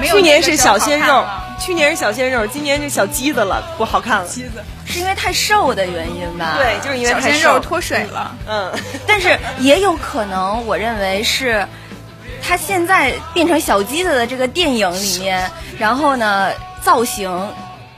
[0.03, 1.25] 去年是小鲜肉
[1.59, 4.27] 去年是小鲜肉，今年是小鸡子了，不好看了。
[4.27, 6.55] 鸡子是因为太瘦的原因吧？
[6.57, 8.35] 对，就是因为小太瘦脱水了。
[8.47, 8.71] 嗯，
[9.05, 11.65] 但是也有可能，我认为是
[12.41, 16.49] 他现在变成小鸡子的这个电影里面，然后呢
[16.81, 17.31] 造型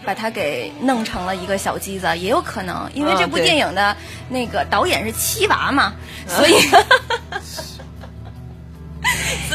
[0.05, 3.95] 把他给弄成了一个小鸡子，也有可能，因为嗯这部电影的
[4.27, 5.93] 那个导演是七娃嘛，
[6.27, 6.55] 所以。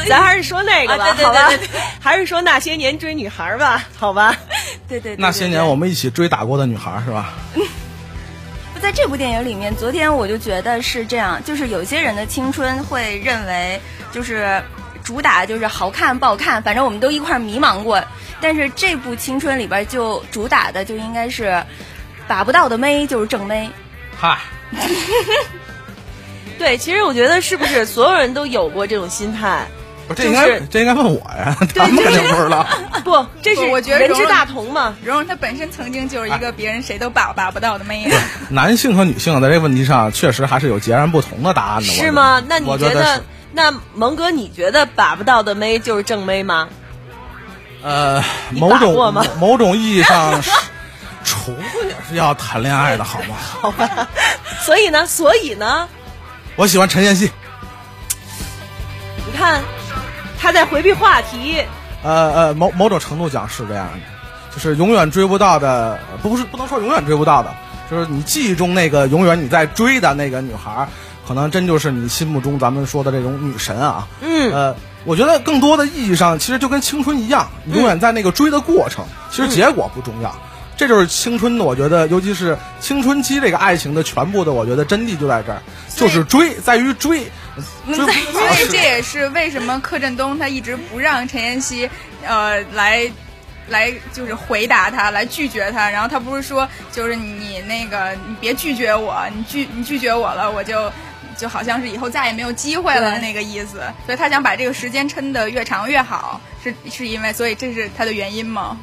[0.07, 1.49] 咱还是说那个吧，啊对对好吧？
[1.99, 4.35] 还是说那些年追女孩吧，好吧？
[4.87, 7.33] 对对对那些年我们一起追打过的女孩是吧？
[8.81, 13.79] 在这部电影里面，昨天我就觉得是这样，就是有些人的青春会认为，
[14.11, 14.61] 就是
[15.03, 18.01] 主打就是好看不好看，反正我们都一块儿迷茫过。
[18.39, 21.61] 但是这部青春里边就主打的就应该是
[22.25, 23.69] 把不到的妹就是正妹。
[24.17, 24.37] 嗨，
[26.59, 29.65] 对，其实我觉得是不是所有人都有过这种心态？
[30.07, 32.65] 不是这应该、就是这应该问我呀， 他们肯定不知道。
[33.03, 34.95] 不，这是我觉得人之大同嘛。
[35.03, 38.17] 蓉蓉她本身曾经就是一个别人谁都把把不到的妹子。
[38.49, 41.87] 男性和女性在这个问题上确实还是有截然不同的答案的。
[41.87, 42.43] 是吗？
[42.47, 43.23] 那你觉得？
[43.51, 46.67] 那蒙哥，你觉得把不到的妹就是正妹吗？
[47.81, 50.51] 呃，某种某种意义上是，
[51.23, 53.35] 厨子也是要谈恋爱的好吗？
[53.39, 54.07] 好吧，
[54.61, 55.87] 所以呢，所以呢，
[56.59, 57.31] 我喜欢陈妍希。
[59.25, 59.61] 你看
[60.37, 61.63] 他在回避话题，
[62.03, 63.99] 呃呃，某某种程度讲是这样的，
[64.53, 67.55] 就是永远追不到的，不是不能说永远追不到的，
[67.89, 70.85] 就是你记忆中那个永远你在追的那个女孩，
[71.25, 74.05] 可能真就是你心目中咱们说的这种女神啊。
[74.19, 80.35] 嗯呃，我觉得更多的意义上，其实就跟青春一样，你永远在那个追的过程，其实结果不重要。
[80.79, 85.61] 这就是青春的，我觉得，尤其是青春期这个爱情的全部的，我觉得真谛就在这儿，
[85.93, 87.29] 就是追，在于追，
[87.85, 91.89] 追不因到是为这也是为什么柯震东他一直不让陈妍希，
[92.25, 93.11] 呃，来。
[93.67, 100.91] 来就是回答他，来拒绝他，然后他不是说就是你那个你别拒绝我，你拒你拒绝我了，我就
[101.37, 108.75] 就好像是以后再也没有机会了对那个意思，所以他想把这个时间抻得越长越好，是是因为所以这是他的原因吗？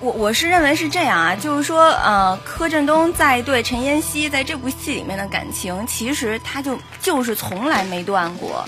[0.00, 8.64] 我我是认为是这样啊，就是说，呃，柯震东在对陈妍希在这部戏里面的感情，其实他就就是从来没断过，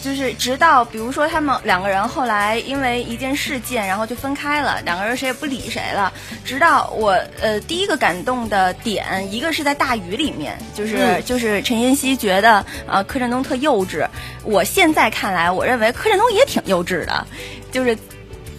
[0.00, 6.12] 就是直到比如说他们两个人后来因为一件事件，然后就分开了，两个人谁也不理谁了。
[6.44, 14.06] 直到我呃第一个感动的点，一个是在大雨里面，就是、嗯就是陈妍希觉得呃柯震东特幼稚，
[14.44, 17.26] 我现在看来，我认为柯震东也挺幼稚的，
[17.72, 17.98] 就是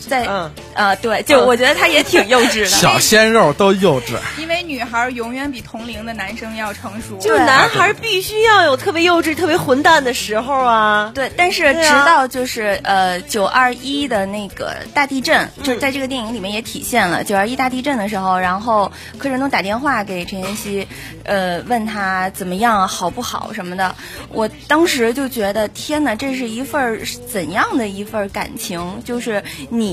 [0.08, 2.66] 在嗯呃对，就我觉得他也挺幼稚的。
[2.66, 4.18] 小鲜肉都幼稚。
[4.40, 11.12] 因为女孩永远比同龄的男生要成熟，就男孩必须要有特别幼稚、特别混蛋的时候啊。
[11.14, 20.88] 对，但是直到就是呃九二一的那个大地震，嗯就是在这个电影里面也体现了九二一大地震的时候，然后柯震东打电话给陈妍希，
[21.24, 23.96] 呃问他怎么样好不好什么的，
[24.30, 29.02] 我当时就觉得天哪，这是一份怎样的一份感情？
[29.06, 29.91] 就是你。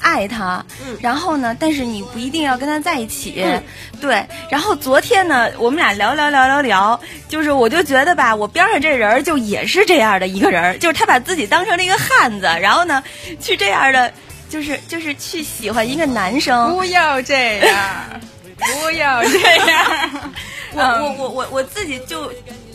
[0.00, 0.64] 爱他，
[1.00, 3.62] 然后呢，但是你不一定要跟他在一起，嗯
[4.00, 4.24] 对。
[4.48, 13.02] 然后昨天呢，我们俩聊聊聊聊聊，就是我就觉得吧，我边上这人就也是这样的一个人，就是他把自己当成了一个汉子，然后呢，
[13.40, 14.12] 去这样的，
[14.48, 18.20] 就是就是去喜欢一个男生，不要这样，
[18.56, 20.32] 不要这样。
[20.72, 22.32] 我我我我我自己就。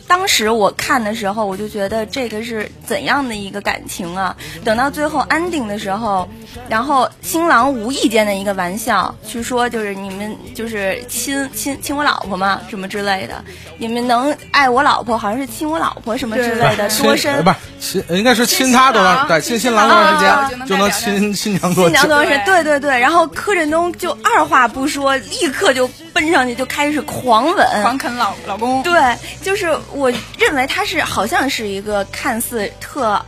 [0.08, 4.36] 当时我看的时候，我就觉得这个是怎样的一个感情啊！
[4.64, 6.28] 等到最后安定的时候，
[6.70, 13.44] 然后新郎无意间的一个玩笑，去说就是你们就是亲亲亲我老婆嘛，什么之类的，
[13.78, 21.90] 你们能爱我老婆，好像是亲我老婆什么之类的， 多深呃不是亲，应该是亲他多长，对，亲新郎多长时啊间就能亲新娘多久？
[21.90, 22.46] 新娘多长时间？
[22.46, 28.84] 对对对，然后柯震东就二话不说，立刻就奔上去就开始狂吻，狂啃老老公。
[28.84, 33.24] 对，就是我我认为他是好像是一个看似特。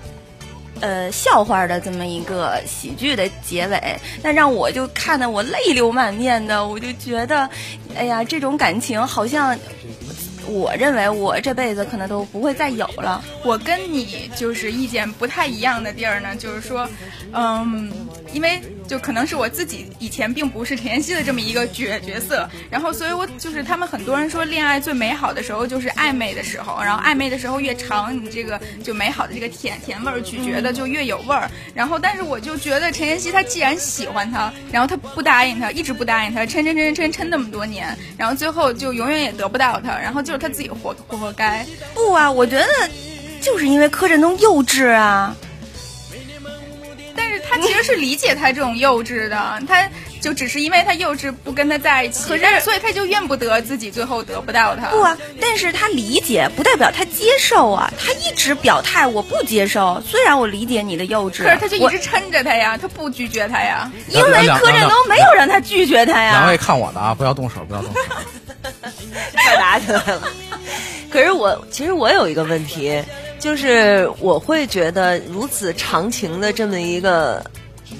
[0.81, 7.49] 呃，笑话的这么一个喜剧的结尾，那让我就看的我泪流满面的，我就觉得，
[7.95, 9.57] 哎呀，这种感情好像
[10.47, 13.23] 我认为我这辈子可能都不会再有了。
[13.43, 16.87] 我跟你就是意见不太一样的地儿呢，就是说，
[17.33, 17.91] 嗯，
[18.33, 31.49] 因为就可能是我自己以前并不是陈妍希的这么一个角角色，然后所以我就是他们很多人说恋爱最美好的时候就是暧昧的时候，然后暧昧的时候越长，你这个就美好的这个甜甜味儿咀嚼的就越有味儿。
[31.73, 41.65] 然后但是我就觉得陈妍希她既然喜欢他，然后他不答应他，一直不答应他，抻抻抻抻抻那么多年，然后最后就永远也得不到他，然后就是他自己活活活该。
[41.93, 42.67] 不啊，我觉得
[43.41, 45.35] 就是因为柯震东幼稚啊。
[47.15, 49.89] 但是他其实是理解他这种幼稚的，他
[50.25, 54.87] 就只是因为他幼稚不跟他在一起，可是所以他就怨不得自己最后得不到他。
[54.87, 66.31] 不啊，但是他理解不代表他接受啊，他一直表态我不接受，虽然我理解你的幼稚，可是他就一直撑着他呀，他不拒绝他呀，因为柯震东没有让他拒绝他呀。
[66.31, 67.99] 两位看我的啊，不要动手，不要动手。
[69.35, 70.23] 快打起来了。
[71.11, 72.99] 可是我其实我有一个问题，
[73.39, 77.45] 就是我会觉得如此长情的这么一个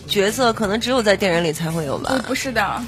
[0.07, 2.13] 角色，可能只有在电影里才会有吧？
[2.17, 2.81] 不不是的，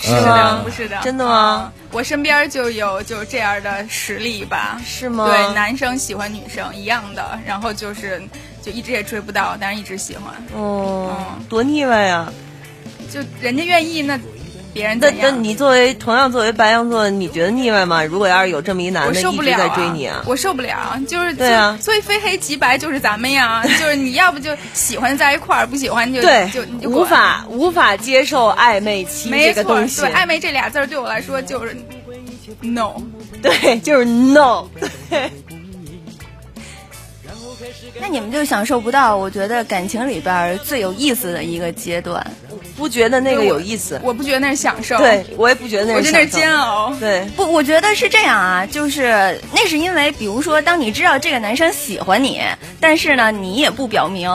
[0.00, 0.60] 是的？
[0.64, 1.72] 不是的，真的吗？
[1.92, 4.80] 我身边就有就这样的实例吧？
[4.84, 5.26] 是吗？
[5.26, 8.22] 对，男生喜欢女生一样的，然后就是
[8.62, 10.34] 就一直也追不到，但是一直喜欢。
[10.54, 11.14] 哦，
[11.48, 12.32] 多腻歪呀！
[13.10, 14.18] 就人家愿意那。
[14.72, 18.04] 别人那那你作为同样作为白羊座，你觉得腻歪吗？
[18.04, 30.00] 如果要是有这么一男的一直在追你啊，我受不了，就是对啊，所以非黑即白就是咱们呀， 就是你要不就喜欢在一块儿，不喜欢就对，就就无法无法接受暧昧期这个东西。
[30.00, 31.76] 对，暧昧这俩字儿对我来说就是
[32.60, 32.94] no，
[33.42, 34.64] 对，就是 no。
[38.00, 42.24] 那你们就享受不到，我觉得感情里边最有意思的一个阶段。
[42.76, 46.94] 不觉得那个有意思，我不觉得那是享受，对我也不觉得那是，我觉得那是煎熬。
[46.98, 52.42] 对，不，我觉得是这样啊，就是那是因为，比如说，当你知道这个男生喜欢你，
[52.80, 54.30] 但是呢，你也不表明，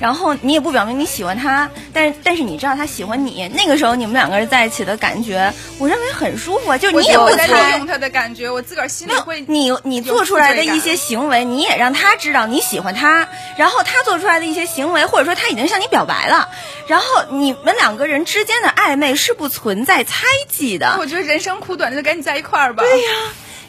[0.00, 6.78] 然后你也不表明你喜欢他，但是但是你知道他喜欢你，那个时候你们两个人在一起的感觉，我认为很舒服啊。
[6.78, 16.48] 就你也不在利用他的感觉，我自个儿心里会，你你做出来的一些行为，你也让他知道你喜欢他，然后他做出来的一些行为，或者说他已经向你表白了，
[16.86, 18.68] 然后你们两个人之间的。
[18.68, 20.96] 暧昧是不存在猜忌的。
[20.98, 22.82] 我觉得人生苦短，就赶紧在一块儿吧。
[22.82, 23.12] 对呀，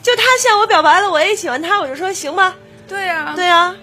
[0.02, 2.56] 就他向我表白了，我也喜欢他，我就说行吧。
[2.88, 3.76] 对呀，对呀。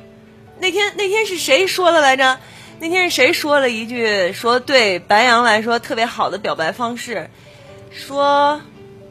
[0.59, 2.39] 那天那天是谁说的来着？
[2.81, 7.29] 那天是谁说了一句说对白羊来说特别好的表白方式？
[7.93, 8.61] 说。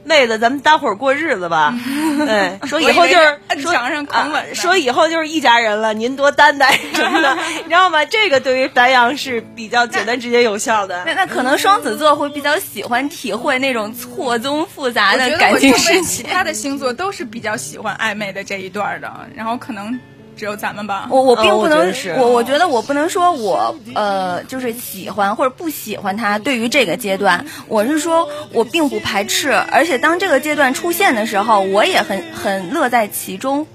[0.08, 1.74] 妹子，咱们待会儿过日子吧。
[2.26, 4.55] 对， 说以后就是说墙上狂吻。
[4.55, 8.03] 说以后就是一家人了，您多担待什么的， 你知道吗？
[8.05, 11.03] 这个对于白羊是比较简单、直接、有效的。
[11.05, 16.03] 那那可能双子座会比较喜欢体会那种错综复杂的感情事情。
[16.03, 19.99] 其他的星座都是比较喜欢暧昧的这一段的，然后可能。
[20.38, 26.38] 只有咱们吧，我我并不能，我我觉得我不能说我呃就是喜欢或者不喜欢他。
[26.40, 33.66] 对于这个阶段，我是说我并不排斥，而且当这个阶段出现的时候，我也很很乐在其中。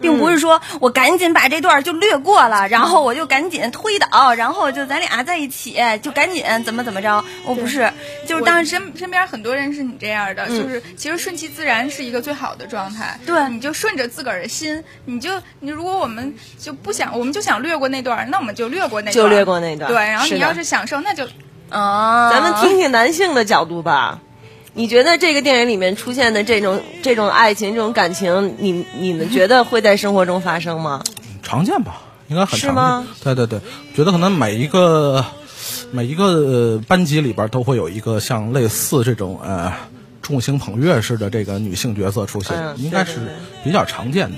[0.00, 7.22] 并不是说我赶紧把这段就略过了，然后我就赶紧推倒，然后就咱俩在一起，就赶紧怎么怎么着。
[7.44, 7.92] 我不是，
[8.26, 13.18] 就是当身身边很多人是你这样的，就是其实顺其自然是一个最好的状态。
[13.26, 15.30] 对，你就顺着自个儿的心，你就
[15.60, 19.90] 你如果我们就不想，我们就想略过那段，那我们就略过那段，就略过那段。
[19.90, 21.26] 对，然后你要是享受，那就
[21.68, 24.18] 啊，咱们听听男性的角度吧。
[24.74, 31.02] 你觉得这个电影里面出现的这种这种爱情、这种感情，你你们觉得会在生活中发生吗？
[31.42, 32.74] 常见吧，应该很常见。
[32.74, 33.06] 吗？
[33.22, 33.60] 对对对，
[33.94, 35.24] 觉得可能每一个
[35.90, 39.72] 每一个班级里边都会有一个像类似这种呃
[40.22, 43.18] 众星捧月似的这个女性角色出现，应该是
[43.64, 44.36] 比较常见的。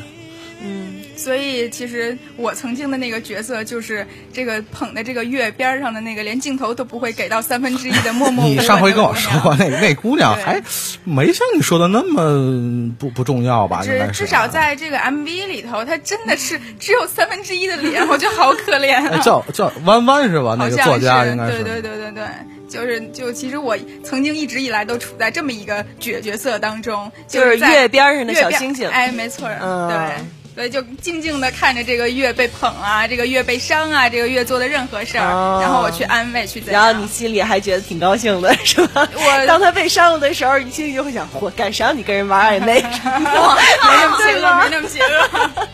[1.23, 8.45] 所以，其实我曾经的那个角色就是这个捧的这个月边上的那个，连镜头都不会给到 三分之一的默默。
[8.45, 10.61] 你上回跟我说过，那那姑娘还
[11.05, 13.83] 没像你说的那么不不重要吧？
[13.85, 19.23] 至至少在这个 MV 里头，她真的是只有三分之一的脸，我觉得好可怜。
[19.23, 20.57] 叫叫弯弯是吧？
[20.59, 21.63] 那个作家应该是。
[21.63, 22.25] 对对对对对，
[22.69, 28.89] 就是就其实我曾经一直以来都处在这么一个角角色当中，就是月边上的小星星。
[28.89, 30.42] 哎，没错，对。
[30.55, 36.85] 所以就静静的看着这个月被捧啊，这个月被伤啊，这个月做的任何事儿，然后我去安慰，去怎样？
[36.87, 39.09] 然后你心里还觉得挺高兴的， 是吧？
[39.15, 41.93] 我当他被伤了的时候，你心里就会想：我干啥？
[41.93, 42.81] 你跟人玩暧昧？
[42.83, 45.69] 没那么邪恶，没那么邪恶。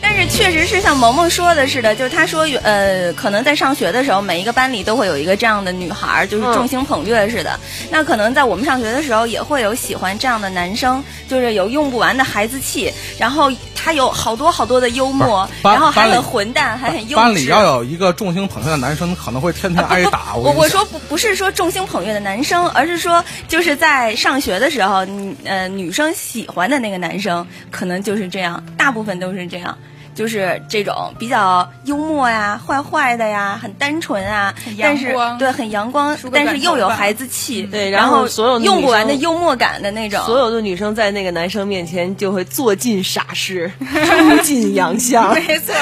[0.00, 7.58] 但是确实是像萌萌说的似的，就是他说，呃，可能在上学的时候，每一个班里都会有一个这样的女孩，就是众星捧月似的。
[7.90, 17.20] 那可能在我们上学的时候，也会有喜欢这样的男生，就是有用不完的孩子气，然后他有好多好多的幽默，然后还很混蛋，还很幼稚。
[17.20, 20.34] 班里要有一个众星捧月的男生，可能会天天挨打。
[20.36, 25.06] 我我说不不是说众星捧月的男生，而是说就是在上学的时候，
[25.44, 29.76] 呃，女生喜欢的那个男生，可能就是这样，大部分都是这样。
[30.12, 40.20] 就是这种比较幽默呀、坏坏的呀、很单纯啊，但是对很阳光，但是又有孩子气，对，然后所有用不完的幽默感的那种。
[40.26, 45.32] 所有的女生在那个男生面前就会做尽傻事，出尽洋相。
[45.46, 45.74] 没错。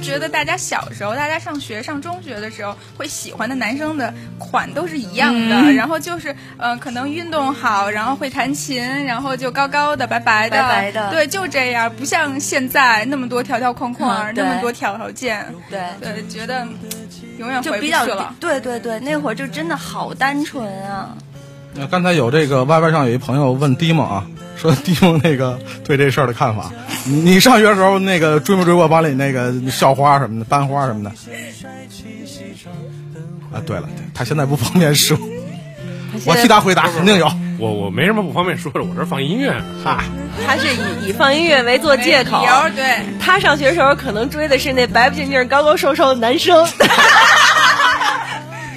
[0.00, 15.80] 觉得大家小时候，大家上学上中学的时候，会喜欢的男生的款都是一样的，然后就是嗯，可能运动好，然后会弹琴，然后就高高的、白白的，白白的，对，就这样，不像现在那么多条条框框，那么多条件，对。
[16.00, 16.66] 对，觉得
[17.38, 18.06] 永远就比较
[18.38, 21.16] 对对对，那会儿就真的好单纯啊。
[21.74, 24.26] 那刚才有这个 Y Y 上有一朋友问迪蒙啊，
[24.60, 26.70] 说弟兄那个对这事儿的看法。
[27.06, 31.10] 你上学时候那个追没追过班里那个校花什么的、班花什么的？
[33.50, 35.16] 啊，对了，对他现在不方便说。
[36.26, 37.26] 我替他回答，肯定有。
[37.58, 39.50] 我我没什么不方便说的，我这放音乐。
[39.82, 40.04] 哈，
[40.46, 42.44] 他是以以放音乐为做借口。
[42.76, 46.66] 对，他上学时候可能追的是那白不净净、高高瘦瘦的男生。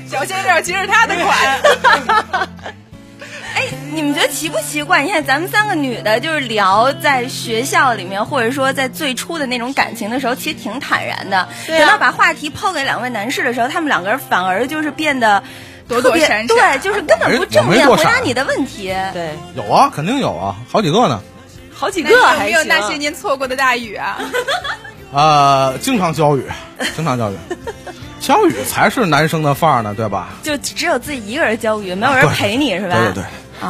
[0.08, 1.38] 小鲜肉其实他的款。
[3.94, 5.04] 哎，你们觉得奇不奇怪？
[5.04, 11.48] 你看咱们三个女的，就是聊在学校里面，或者说在最初的那种感情的时候，其实挺坦然的。
[11.68, 15.44] 等到把话题抛给两位男士的时候，他们两个人反而就是变得
[15.88, 18.92] 躲躲闪闪，对，就是根本不正面回答你的问题。
[19.14, 21.22] 对，有啊，肯定有啊，好几个呢。
[21.72, 24.18] 好几个，还有那些年错过的大雨啊？
[25.14, 26.44] 呃，经常教雨，
[26.96, 27.36] 经常教雨。
[28.20, 30.30] 教雨才是男生的范儿呢，对吧？
[30.42, 32.96] 就只有自己一个人教雨，没有人陪你是吧？
[32.96, 33.24] 对对对。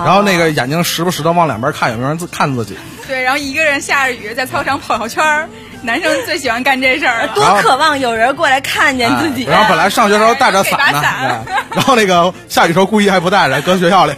[0.06, 2.78] 然后那个眼睛时不时的往两边看，有没有人自看自己？
[3.08, 5.50] 对，然后一个人下着雨在操场跑小圈儿，
[5.82, 9.44] 男生最喜欢干这事儿，多渴望有人过来看见自己。
[9.44, 14.14] 然后本来上学时候带着伞呢， 然后那个下雨时候故意还不带着，搁学校里。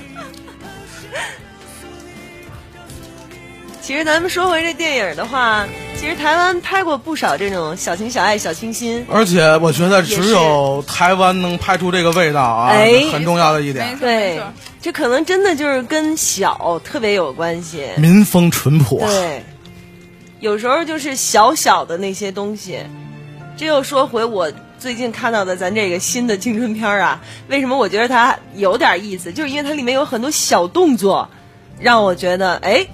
[3.81, 5.65] 其实咱们说回这电影的话，
[5.97, 9.03] 其实台湾拍过不少这种小情小爱、小清新。
[9.09, 12.75] 而且我觉得只有台湾能拍出这个味道啊，
[13.11, 13.97] 很重要的一点。
[13.97, 14.39] 对，
[14.79, 17.87] 这可能真的就是跟小特别有关系。
[17.97, 18.99] 民风淳朴。
[18.99, 19.43] 对，
[20.41, 22.79] 有时候就是小小的那些东西。
[23.57, 29.31] 这又说回我最近看到的咱这个新的青春片啊，为什么我觉得它有点意思？
[29.31, 31.27] 就是因为它里面有很多小动作，
[31.79, 32.85] 让我觉得哎。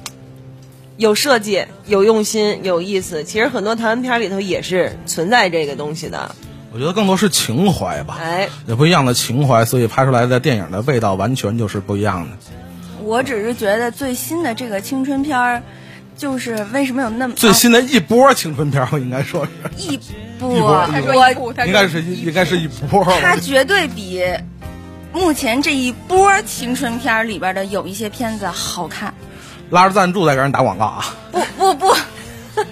[1.01, 3.23] 有设计，有用心，有意思。
[3.23, 6.35] 其实很多台湾片里头也是存在这个东西的。
[6.71, 12.37] 我觉得更多是情怀吧，哎，有不一样的情怀，所以拍出来的电影的味道完全就是不一样的。
[13.01, 15.63] 我只是觉得最新的这个青春片儿，
[16.15, 19.51] 就是为什么有那么最新的一波青春片儿，我应该说是
[19.83, 19.99] 一
[20.39, 24.23] 波，我应该是应该是一波，他绝对比
[25.11, 29.15] 目前这一波青春片里边的有一些片子好看。
[29.72, 31.05] 拉着赞助在给人打广告啊！
[31.32, 31.95] 不不不，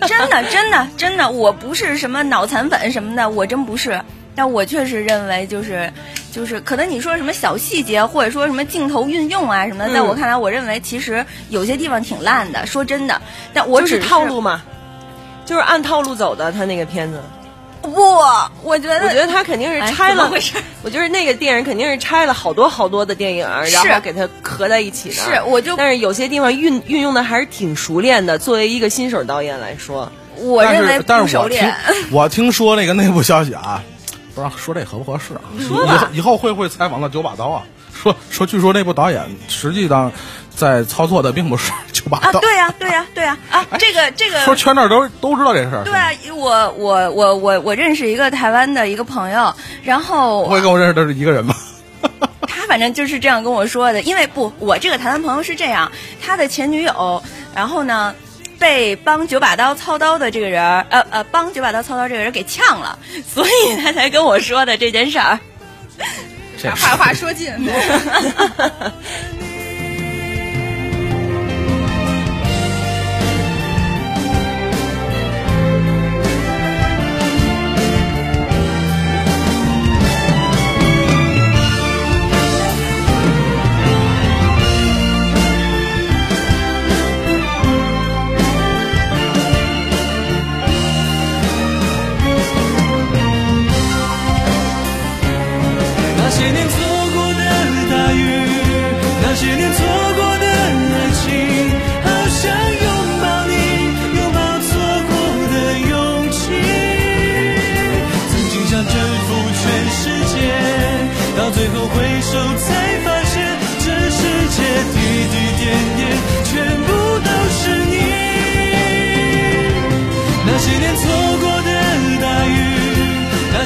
[0.05, 3.99] 真的真的真的，我不是什么脑残粉什么的，我真不是。
[4.35, 5.91] 但我确实认为，就是
[6.31, 12.65] 就是可能你说什么小细节，或者说什么镜头运用啊什么的，在我看来，我认为其实有些地方挺烂的。
[12.65, 13.21] 说真的，
[13.53, 14.61] 但我只是套路嘛，
[15.45, 16.51] 就是按套路走的。
[16.51, 17.21] 他那个片子。
[17.89, 18.01] 不，
[18.63, 20.31] 我觉得，我觉得他肯定是拆了。
[20.81, 25.15] 我觉得那个电影肯定是拆了好多好多的电影，然后给它合在一起的。
[25.15, 25.75] 是，我就。
[25.75, 28.37] 但是有些地方运运用的还是挺熟练的。
[28.37, 31.73] 作为一个新手导演来说，我认为但是我听。
[32.11, 33.83] 我听说那个内部消息啊，
[34.33, 35.41] 不知道说这合不合适啊？
[35.59, 37.63] 以后以后会不会采访到九把刀啊？
[38.01, 40.11] 说说，据说那部导演实际上。
[40.55, 42.41] 在操作的并不是 九把刀啊！
[42.41, 43.65] 对呀，对呀，对呀啊！
[43.79, 45.85] 这个这个说圈内都都知道这事儿。
[45.85, 51.55] 对啊，我我我我我认识一个台湾的一个朋友，然后不会跟我认识的是一个人吗？
[52.45, 54.01] 他反正就是这样跟我说的。
[54.01, 55.89] 因为不，我这个台湾朋友是这样，
[56.21, 57.23] 他的前女友，
[57.55, 58.13] 然后呢，
[58.59, 62.99] 被帮九把刀操刀的这个人，呃呃，帮九把刀操刀这个人给呛了，
[63.33, 65.39] 所以他才跟我说的这件事儿。
[66.63, 67.51] 把坏话说尽。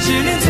[0.04, 0.43] 十年。